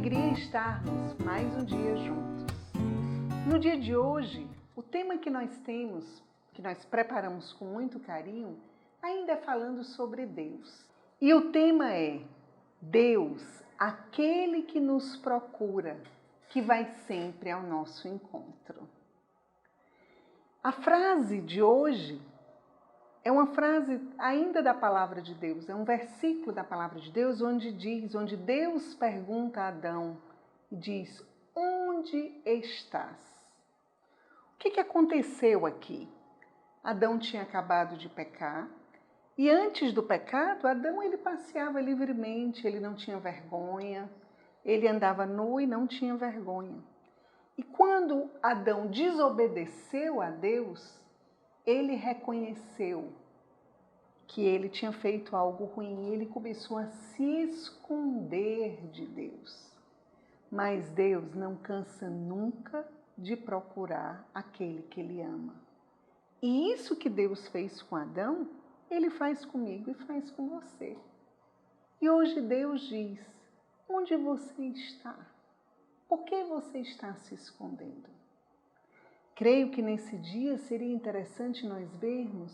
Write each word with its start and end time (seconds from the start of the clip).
alegria 0.00 0.32
estarmos 0.32 1.14
mais 1.22 1.46
um 1.54 1.62
dia 1.62 1.94
juntos. 1.98 2.46
No 3.46 3.58
dia 3.58 3.78
de 3.78 3.94
hoje, 3.94 4.48
o 4.74 4.82
tema 4.82 5.18
que 5.18 5.28
nós 5.28 5.54
temos, 5.58 6.22
que 6.54 6.62
nós 6.62 6.82
preparamos 6.86 7.52
com 7.52 7.66
muito 7.66 8.00
carinho, 8.00 8.58
ainda 9.02 9.32
é 9.32 9.36
falando 9.36 9.84
sobre 9.84 10.24
Deus. 10.24 10.86
E 11.20 11.34
o 11.34 11.50
tema 11.50 11.92
é 11.92 12.18
Deus, 12.80 13.42
aquele 13.78 14.62
que 14.62 14.80
nos 14.80 15.18
procura, 15.18 16.00
que 16.48 16.62
vai 16.62 16.86
sempre 17.06 17.50
ao 17.50 17.62
nosso 17.62 18.08
encontro. 18.08 18.88
A 20.64 20.72
frase 20.72 21.42
de 21.42 21.60
hoje 21.60 22.18
é 23.24 23.30
uma 23.30 23.48
frase 23.48 24.00
ainda 24.18 24.62
da 24.62 24.72
palavra 24.72 25.20
de 25.20 25.34
Deus, 25.34 25.68
é 25.68 25.74
um 25.74 25.84
versículo 25.84 26.52
da 26.52 26.64
palavra 26.64 26.98
de 27.00 27.10
Deus 27.10 27.42
onde 27.42 27.72
diz, 27.72 28.14
onde 28.14 28.36
Deus 28.36 28.94
pergunta 28.94 29.60
a 29.60 29.68
Adão 29.68 30.16
e 30.70 30.76
diz: 30.76 31.22
Onde 31.54 32.40
estás? 32.44 33.18
O 34.54 34.58
que, 34.58 34.70
que 34.70 34.80
aconteceu 34.80 35.66
aqui? 35.66 36.08
Adão 36.82 37.18
tinha 37.18 37.42
acabado 37.42 37.96
de 37.96 38.08
pecar 38.08 38.68
e 39.40 39.48
antes 39.48 39.94
do 39.94 40.02
pecado, 40.02 40.68
Adão 40.68 41.02
ele 41.02 41.16
passeava 41.16 41.80
livremente, 41.80 42.66
ele 42.66 42.78
não 42.78 42.94
tinha 42.94 43.18
vergonha, 43.18 44.06
ele 44.62 44.86
andava 44.86 45.24
nu 45.24 45.58
e 45.58 45.66
não 45.66 45.86
tinha 45.86 46.14
vergonha. 46.14 46.78
E 47.56 47.62
quando 47.62 48.30
Adão 48.42 48.86
desobedeceu 48.88 50.20
a 50.20 50.28
Deus, 50.28 50.99
ele 51.66 51.94
reconheceu 51.94 53.12
que 54.26 54.42
ele 54.42 54.68
tinha 54.68 54.92
feito 54.92 55.34
algo 55.34 55.64
ruim 55.64 56.08
e 56.08 56.12
ele 56.14 56.26
começou 56.26 56.78
a 56.78 56.86
se 56.86 57.24
esconder 57.24 58.86
de 58.92 59.04
Deus. 59.04 59.70
Mas 60.50 60.88
Deus 60.90 61.34
não 61.34 61.56
cansa 61.56 62.08
nunca 62.08 62.86
de 63.18 63.36
procurar 63.36 64.28
aquele 64.32 64.82
que 64.82 65.00
ele 65.00 65.20
ama. 65.20 65.54
E 66.42 66.72
isso 66.72 66.96
que 66.96 67.08
Deus 67.08 67.48
fez 67.48 67.82
com 67.82 67.96
Adão, 67.96 68.48
ele 68.90 69.10
faz 69.10 69.44
comigo 69.44 69.90
e 69.90 69.94
faz 69.94 70.30
com 70.30 70.48
você. 70.48 70.96
E 72.00 72.08
hoje 72.08 72.40
Deus 72.40 72.80
diz: 72.82 73.20
onde 73.88 74.16
você 74.16 74.62
está? 74.62 75.16
Por 76.08 76.24
que 76.24 76.42
você 76.44 76.78
está 76.78 77.14
se 77.16 77.34
escondendo? 77.34 78.19
Creio 79.40 79.70
que 79.70 79.80
nesse 79.80 80.18
dia 80.18 80.58
seria 80.58 80.92
interessante 80.92 81.66
nós 81.66 81.96
vermos: 81.96 82.52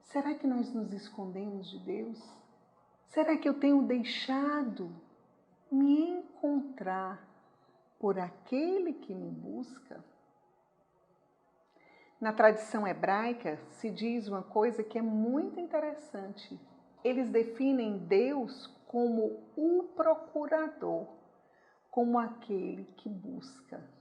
será 0.00 0.32
que 0.32 0.46
nós 0.46 0.72
nos 0.72 0.94
escondemos 0.94 1.68
de 1.68 1.78
Deus? 1.78 2.18
Será 3.08 3.36
que 3.36 3.46
eu 3.46 3.60
tenho 3.60 3.82
deixado 3.82 4.90
me 5.70 6.00
encontrar 6.08 7.22
por 7.98 8.18
aquele 8.18 8.94
que 8.94 9.14
me 9.14 9.28
busca? 9.30 10.02
Na 12.18 12.32
tradição 12.32 12.88
hebraica 12.88 13.60
se 13.68 13.90
diz 13.90 14.26
uma 14.26 14.42
coisa 14.42 14.82
que 14.82 14.96
é 14.96 15.02
muito 15.02 15.60
interessante. 15.60 16.58
Eles 17.04 17.28
definem 17.28 17.98
Deus 17.98 18.68
como 18.86 19.38
o 19.54 19.82
procurador, 19.94 21.08
como 21.90 22.18
aquele 22.18 22.86
que 22.96 23.10
busca. 23.10 23.99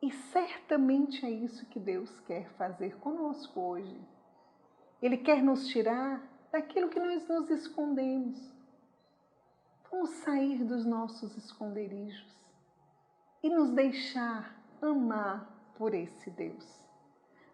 E 0.00 0.12
certamente 0.12 1.26
é 1.26 1.30
isso 1.30 1.66
que 1.66 1.80
Deus 1.80 2.20
quer 2.20 2.48
fazer 2.50 2.96
conosco 2.98 3.60
hoje. 3.60 4.00
Ele 5.02 5.16
quer 5.16 5.42
nos 5.42 5.66
tirar 5.66 6.22
daquilo 6.52 6.88
que 6.88 7.00
nós 7.00 7.26
nos 7.26 7.50
escondemos. 7.50 8.38
Vamos 9.90 10.10
sair 10.10 10.62
dos 10.64 10.84
nossos 10.84 11.36
esconderijos 11.36 12.38
e 13.42 13.50
nos 13.50 13.70
deixar 13.70 14.54
amar 14.80 15.72
por 15.76 15.92
esse 15.94 16.30
Deus. 16.30 16.66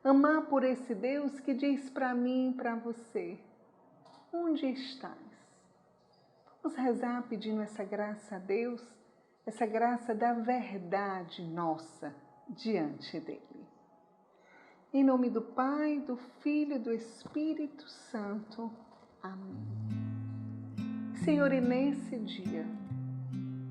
Amar 0.03 0.43
por 0.47 0.65
esse 0.65 0.95
Deus 0.95 1.41
que 1.41 1.55
diz 1.55 1.89
para 1.89 2.15
mim 2.15 2.51
e 2.51 2.55
para 2.55 2.75
você: 2.75 3.39
onde 4.31 4.67
estás? 4.67 5.17
Vamos 6.63 6.77
rezar 6.77 7.23
pedindo 7.27 7.63
essa 7.63 7.85
graça 7.85 8.37
a 8.37 8.39
Deus, 8.39 8.83
essa 9.47 9.65
graça 9.65 10.15
da 10.15 10.35
verdade 10.35 11.43
nossa 11.43 12.15
diante 12.49 13.19
dele. 13.21 13.41
Em 14.93 15.03
nome 15.03 15.29
do 15.29 15.43
Pai, 15.43 16.01
do 16.01 16.17
Filho 16.41 16.77
e 16.77 16.79
do 16.79 16.93
Espírito 16.93 17.89
Santo. 17.89 18.71
Amém. 19.23 19.67
Senhor, 21.25 21.53
e 21.53 21.61
nesse 21.61 22.19
dia, 22.19 22.67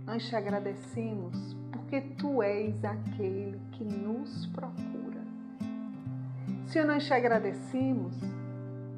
nós 0.06 0.28
te 0.28 0.36
agradecemos 0.36 1.56
porque 1.72 2.02
tu 2.18 2.42
és 2.42 2.84
aquele 2.84 3.60
que 3.72 3.84
nos 3.84 4.48
procura. 4.48 5.24
Senhor, 6.68 6.88
nós 6.88 7.06
te 7.06 7.14
agradecemos 7.14 8.16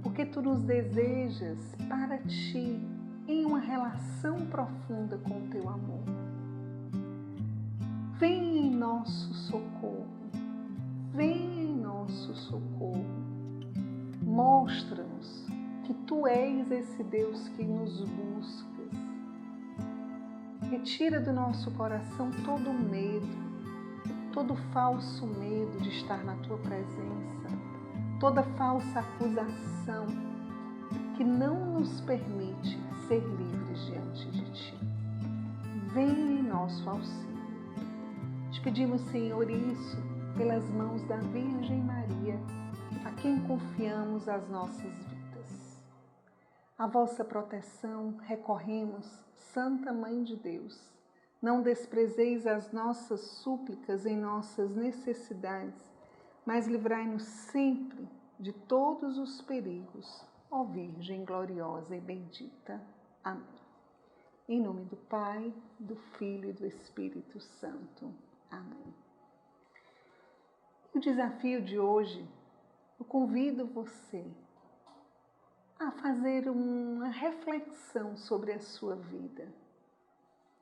porque 0.02 0.26
tu 0.26 0.42
nos 0.42 0.62
desejas 0.62 1.60
para 1.90 2.18
ti 2.20 2.80
em 3.28 3.46
uma 3.46 3.60
relação 3.60 4.46
profunda 4.48 5.18
com 5.18 5.40
o 5.40 5.50
teu 5.50 5.68
amor. 5.68 6.25
Vem 8.18 8.68
em 8.68 8.72
nosso 8.72 9.34
socorro, 9.34 10.08
vem 11.12 11.64
em 11.64 11.76
nosso 11.76 12.34
socorro. 12.34 13.06
Mostra-nos 14.22 15.46
que 15.84 15.94
tu 16.08 16.26
és 16.26 16.72
esse 16.72 17.04
Deus 17.04 17.50
que 17.50 17.64
nos 17.66 18.00
buscas. 18.00 18.90
Retira 20.70 21.20
do 21.20 21.34
nosso 21.34 21.70
coração 21.72 22.32
todo 22.46 22.72
medo, 22.72 23.28
todo 24.32 24.56
falso 24.72 25.28
medo 25.28 25.78
de 25.82 25.90
estar 25.90 26.24
na 26.24 26.36
tua 26.36 26.58
presença, 26.60 27.50
toda 28.22 28.44
falsa 28.44 29.02
acusação 29.02 30.06
que 31.18 31.24
não 31.26 31.74
nos 31.74 32.00
permite 32.00 32.80
ser 33.10 33.20
livres 33.20 33.86
diante 33.88 34.26
de 34.32 34.52
ti. 34.54 34.78
Vem 35.94 36.40
em 36.40 36.44
nosso 36.44 36.90
auxílio. 36.90 37.25
Pedimos, 38.66 39.02
Senhor, 39.12 39.48
isso 39.48 39.96
pelas 40.36 40.68
mãos 40.72 41.04
da 41.04 41.18
Virgem 41.18 41.84
Maria, 41.84 42.36
a 43.06 43.12
quem 43.22 43.40
confiamos 43.48 44.28
as 44.28 44.50
nossas 44.50 44.92
vidas. 45.04 45.84
A 46.76 46.88
vossa 46.88 47.24
proteção 47.24 48.18
recorremos, 48.24 49.06
Santa 49.36 49.94
Mãe 49.94 50.24
de 50.24 50.36
Deus. 50.36 50.82
Não 51.40 51.62
desprezeis 51.62 52.48
as 52.48 52.72
nossas 52.72 53.20
súplicas 53.22 54.04
em 54.04 54.18
nossas 54.18 54.76
necessidades, 54.76 55.80
mas 56.44 56.66
livrai-nos 56.66 57.22
sempre 57.22 58.10
de 58.40 58.52
todos 58.52 59.20
os 59.20 59.44
perigos, 59.44 60.26
ó 60.50 60.64
Virgem 60.64 61.24
gloriosa 61.24 61.96
e 61.96 62.02
bendita. 62.02 62.82
Amém. 63.24 63.46
Em 64.50 64.60
nome 64.60 64.86
do 64.86 64.98
Pai, 64.98 65.54
do 65.80 65.96
Filho 66.18 66.50
e 66.50 66.54
do 66.54 66.66
Espírito 66.66 67.40
Santo. 67.40 68.12
Amém. 68.50 68.94
O 70.94 71.00
desafio 71.00 71.62
de 71.62 71.78
hoje, 71.78 72.28
eu 73.00 73.06
convido 73.06 73.66
você 73.68 74.26
a 75.78 75.92
fazer 75.92 76.50
uma 76.50 77.10
reflexão 77.10 78.16
sobre 78.16 78.54
a 78.54 78.60
sua 78.60 78.96
vida. 78.96 79.52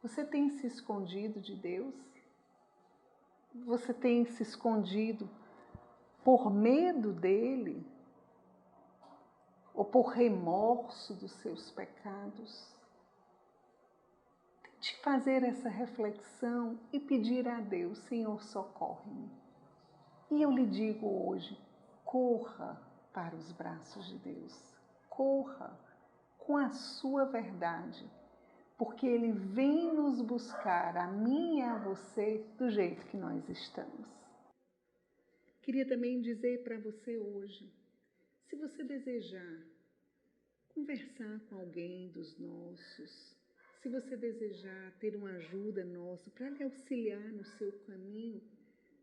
Você 0.01 0.25
tem 0.25 0.49
se 0.49 0.67
escondido 0.67 1.39
de 1.39 1.55
Deus? 1.55 1.93
Você 3.65 3.93
tem 3.93 4.25
se 4.25 4.41
escondido 4.41 5.29
por 6.23 6.51
medo 6.51 7.13
dele? 7.13 7.85
Ou 9.73 9.85
por 9.85 10.07
remorso 10.07 11.13
dos 11.13 11.31
seus 11.33 11.71
pecados? 11.71 12.72
De 14.83 14.97
fazer 14.97 15.43
essa 15.43 15.69
reflexão 15.69 16.77
e 16.91 16.99
pedir 16.99 17.47
a 17.47 17.61
Deus, 17.61 17.99
Senhor, 17.99 18.43
socorre-me. 18.43 19.31
E 20.29 20.41
eu 20.41 20.51
lhe 20.51 20.65
digo 20.65 21.07
hoje, 21.25 21.57
corra 22.03 22.77
para 23.13 23.33
os 23.33 23.49
braços 23.53 24.05
de 24.09 24.17
Deus, 24.17 24.53
corra 25.09 25.79
com 26.37 26.57
a 26.57 26.69
sua 26.71 27.23
verdade, 27.23 28.05
porque 28.77 29.07
Ele 29.07 29.31
vem 29.31 29.93
nos 29.93 30.19
buscar, 30.19 30.97
a 30.97 31.07
mim 31.07 31.59
e 31.59 31.61
a 31.61 31.77
você, 31.77 32.45
do 32.57 32.69
jeito 32.69 33.05
que 33.05 33.15
nós 33.15 33.47
estamos. 33.47 34.09
Queria 35.61 35.87
também 35.87 36.19
dizer 36.19 36.61
para 36.61 36.77
você 36.77 37.17
hoje, 37.17 37.73
se 38.49 38.57
você 38.57 38.83
desejar 38.83 39.63
conversar 40.75 41.39
com 41.47 41.59
alguém 41.59 42.09
dos 42.09 42.37
nossos, 42.37 43.42
se 43.83 43.89
você 43.89 44.15
desejar 44.15 44.93
ter 44.97 45.13
uma 45.13 45.31
ajuda 45.31 45.83
nossa 45.83 46.31
para 46.31 46.49
lhe 46.49 46.63
auxiliar 46.63 47.33
no 47.33 47.43
seu 47.43 47.69
caminho, 47.79 48.41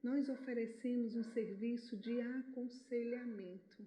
nós 0.03 0.27
oferecemos 0.31 1.15
um 1.15 1.23
serviço 1.23 1.99
de 1.99 2.19
aconselhamento. 2.19 3.87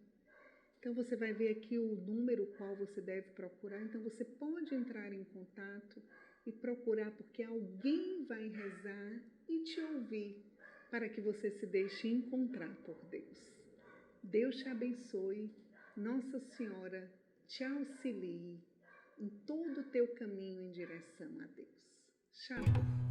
Então 0.78 0.94
você 0.94 1.16
vai 1.16 1.34
ver 1.34 1.50
aqui 1.50 1.80
o 1.80 1.95
número 1.95 2.45
qual 2.57 2.75
você 2.75 3.01
deve 3.01 3.30
procurar. 3.30 3.81
Então 3.81 4.04
você 4.04 4.24
pode 4.24 4.75
entrar 4.75 5.12
em 5.12 5.24
contato 5.24 6.00
e 6.45 6.51
procurar, 6.51 7.10
porque 7.10 7.42
alguém 7.42 8.24
vai 8.25 8.48
rezar 8.50 9.19
e 9.50 9.63
te 9.63 9.81
ouvir 9.81 10.45
para 10.92 11.10
que 11.10 11.22
você 11.22 11.50
se 11.50 11.66
deixe 11.66 12.07
encontrar 12.07 12.72
por 12.86 13.04
Deus. 13.10 13.51
Deus 14.22 14.57
te 14.57 14.69
abençoe, 14.69 15.50
Nossa 15.98 16.40
Senhora 16.56 17.12
te 17.48 17.63
auxilie 17.63 18.62
em 19.18 19.30
todo 19.45 19.81
o 19.81 19.83
teu 19.92 20.07
caminho 20.15 20.68
em 20.68 20.71
direção 20.71 21.27
a 21.39 21.45
Deus. 21.56 21.68
Shalom. 22.31 23.04